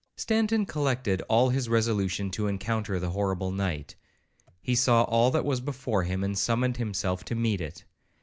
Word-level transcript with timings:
Stanton 0.17 0.65
collected 0.65 1.21
all 1.29 1.49
his 1.49 1.69
resolution 1.69 2.31
to 2.31 2.47
encounter 2.47 2.97
the 2.99 3.11
horrible 3.11 3.51
night; 3.51 3.95
he 4.59 4.73
saw 4.73 5.03
all 5.03 5.29
that 5.29 5.45
was 5.45 5.61
before 5.61 6.05
him, 6.05 6.23
and 6.23 6.35
summoned 6.35 6.77
himself 6.77 7.23
to 7.25 7.35
meet 7.35 7.61
it. 7.61 7.85